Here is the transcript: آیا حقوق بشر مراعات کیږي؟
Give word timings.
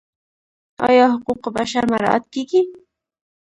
آیا 0.87 1.05
حقوق 1.15 1.43
بشر 1.55 1.83
مراعات 1.91 2.23
کیږي؟ 2.33 2.61